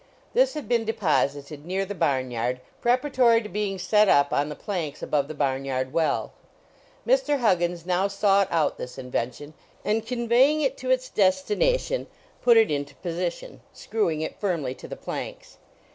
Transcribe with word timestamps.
This 0.33 0.55
had 0.55 0.67
been 0.67 0.83
deposited 0.83 1.63
near 1.63 1.85
the 1.85 1.93
barn 1.93 2.31
yard, 2.31 2.59
preparatory 2.81 3.39
to 3.43 3.47
being 3.47 3.77
set 3.77 4.09
up 4.09 4.33
on 4.33 4.49
the 4.49 4.55
planks 4.55 5.03
above 5.03 5.27
the 5.27 5.35
barn 5.35 5.63
yard 5.63 5.93
well. 5.93 6.31
Mr. 7.05 7.37
Huggins 7.39 7.85
now 7.85 8.07
sought 8.07 8.47
out 8.51 8.79
this 8.79 8.97
invention 8.97 9.53
and 9.85 10.03
conveying 10.03 10.61
it 10.61 10.75
to 10.77 10.89
its 10.89 11.07
destination 11.07 12.07
put 12.41 12.57
it 12.57 12.71
into 12.71 12.95
position, 12.95 13.61
screwing 13.73 14.21
it 14.21 14.39
firmly 14.39 14.73
to 14.73 14.87
the 14.87 14.97
planks. 14.97 15.57